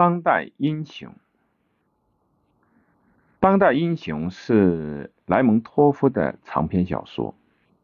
[0.00, 1.12] 当代英雄，
[3.38, 7.34] 当代英雄是莱蒙托夫的长篇小说，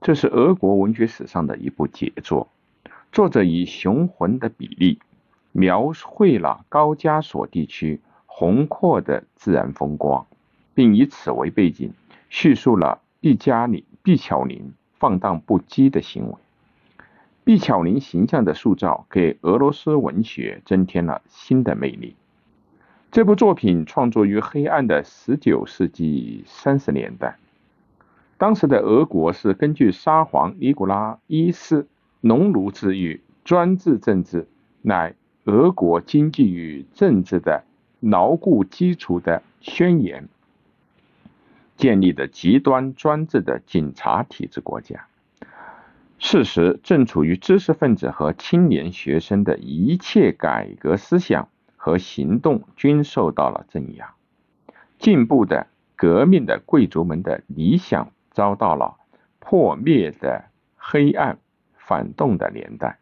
[0.00, 2.48] 这是俄国文学史上的一部杰作。
[3.12, 4.98] 作者以雄浑的比例
[5.52, 10.26] 描绘了高加索地区宏阔的自然风光，
[10.72, 11.92] 并以此为背景，
[12.30, 16.38] 叙述了毕加里毕巧林放荡不羁的行为。
[17.46, 22.16] 毕巧林形象的塑造给俄罗斯文学增添了新的魅力。
[23.12, 27.38] 这部作品创作于黑暗的19世纪30年代，
[28.36, 31.86] 当时的俄国是根据沙皇尼古拉一世
[32.20, 34.48] 农奴制与专制政治
[34.82, 37.62] 乃俄国经济与政治的
[38.00, 40.28] 牢固基础的宣言
[41.76, 45.06] 建立的极端专制的警察体制国家。
[46.18, 54.14] 事实正处于知识分子和青年学生的一切改革思想和行动均受到了镇压，
[54.98, 58.96] 进步的革命的贵族们的理想遭到了
[59.38, 61.38] 破灭的黑暗
[61.76, 62.98] 反动的年代。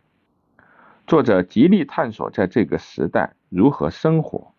[1.06, 4.52] 作者极力探索在这个时代如何生活，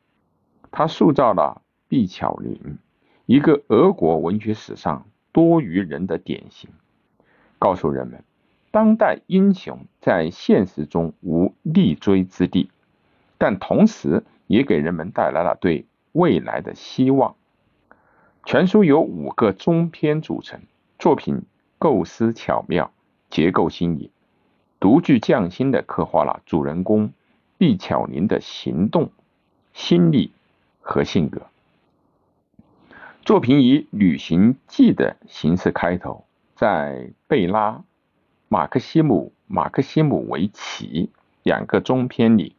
[0.72, 2.78] 他塑造了毕巧林，
[3.26, 6.70] 一个俄国文学史上多于人的典型，
[7.60, 8.24] 告诉人们。
[8.76, 12.70] 当代英雄在现实中无立锥之地，
[13.38, 17.36] 但同时也给人们带来了对未来的希望。
[18.44, 20.60] 全书由五个中篇组成，
[21.00, 21.44] 作品
[21.80, 22.92] 构思巧妙，
[23.30, 24.10] 结构新颖，
[24.82, 27.14] 独具匠心的刻画了主人公
[27.58, 29.10] 毕巧林的行动、
[29.74, 30.34] 心理
[30.82, 31.44] 和性格。
[33.24, 36.26] 作品以旅行记的形式开头，
[36.58, 37.82] 在贝拉。
[38.48, 41.10] 马克西姆·马克西姆维奇
[41.44, 42.56] 两个中篇里，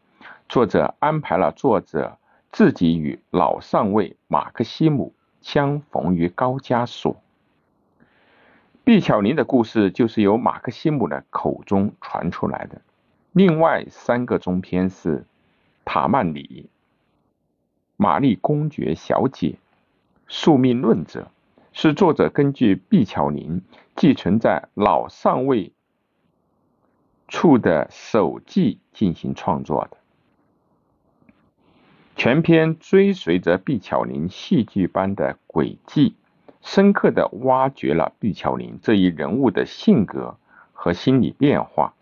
[0.48, 2.19] 作者安排了作者
[2.51, 7.17] 自己与老上尉马克西姆相逢于高加索。
[8.83, 12.80] 毕巧林的故事就是由马克西姆的口中传出来的。
[13.33, 15.25] 另外三个中篇是
[15.85, 16.69] 塔曼里、
[17.96, 19.57] 玛丽公爵小姐、
[20.27, 21.30] 宿命论者，
[21.73, 23.63] 是作者根据毕巧林
[23.95, 25.73] 寄存在老上尉。
[27.29, 29.97] 处的手记进行创作的，
[32.14, 36.14] 全篇追随着毕巧林戏剧般的轨迹，
[36.63, 40.37] 深刻的挖掘了毕巧林这一人物的性格
[40.73, 41.95] 和心理变化。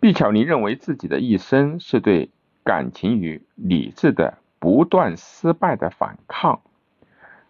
[0.00, 2.30] 毕巧林认为自己的一生是对
[2.64, 6.62] 感情与理智的不断失败的反抗，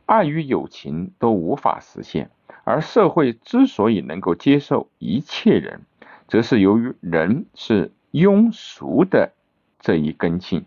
[0.06, 2.30] 爱与友情都无法实现，
[2.64, 5.82] 而社会之所以能够接受一切人。
[6.30, 9.32] 则是由于人是庸俗的
[9.80, 10.64] 这一根性，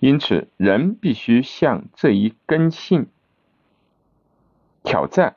[0.00, 3.06] 因此人必须向这一根性
[4.82, 5.36] 挑战。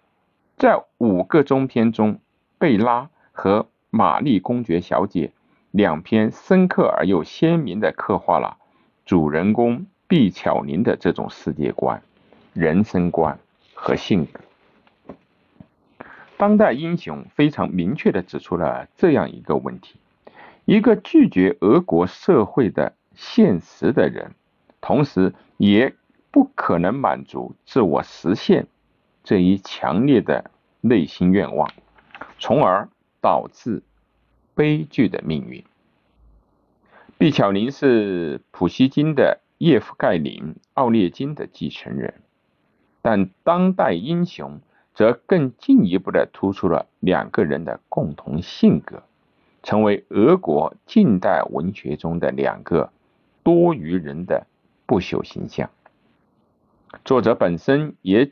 [0.58, 2.20] 在五个中篇中，
[2.58, 5.32] 贝拉和玛丽公爵小姐
[5.72, 8.58] 两篇深刻而又鲜明的刻画了
[9.06, 12.04] 主人公毕巧林的这种世界观、
[12.54, 13.40] 人生观
[13.74, 14.42] 和性格。
[16.38, 19.96] 当代英雄非常明确地指出了这样一个问题：
[20.66, 24.36] 一个拒绝俄国社会的现实的人，
[24.80, 25.96] 同时也
[26.30, 28.68] 不可能满足自我实现
[29.24, 31.72] 这一强烈的内心愿望，
[32.38, 32.88] 从而
[33.20, 33.82] 导致
[34.54, 35.64] 悲剧的命运。
[37.18, 42.14] 毕巧林是普希金的叶夫盖林·奥列金的继承人，
[43.02, 44.62] 但当代英雄。
[44.98, 49.04] 则更进一步的突出了两个人的共同性格，
[49.62, 52.90] 成为俄国近代文学中的两个
[53.44, 54.48] 多余人的
[54.88, 55.70] 不朽形象。
[57.06, 58.32] 作者本身也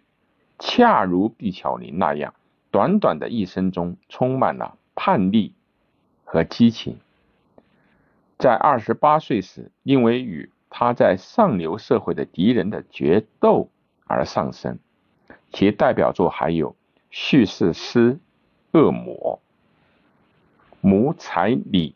[0.58, 2.34] 恰如毕巧林那样，
[2.72, 5.54] 短短的一生中充满了叛逆
[6.24, 6.98] 和激情。
[8.40, 13.70] 在二十八岁时，因为与他在上流社会的敌人的决斗
[14.08, 14.80] 而丧生。
[15.52, 16.76] 其代表作还有
[17.10, 18.20] 叙事诗
[18.80, 19.40] 《恶魔》、
[20.88, 21.96] 《母采礼